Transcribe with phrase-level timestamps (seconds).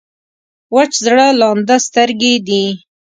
[0.75, 2.65] وچ زړه لانده سترګې دي.